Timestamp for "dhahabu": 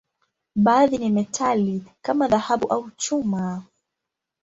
2.27-2.67